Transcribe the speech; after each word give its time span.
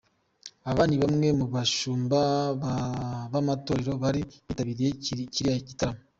Aba 0.69 0.83
ni 0.87 0.97
bamwe 1.01 1.27
mu 1.39 1.45
bashumba 1.53 2.19
b’amatorero 3.31 3.91
bari 4.03 4.21
bitabiriye 4.47 4.89
kirirya 5.03 5.53
gitaramo. 5.67 6.01